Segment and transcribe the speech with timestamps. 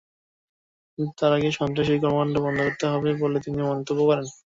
[0.97, 4.27] কিন্তু তার আগে সন্ত্রাসী কর্মকাণ্ড বন্ধ করতে হবে বলে তিনি মন্তব্য করেন।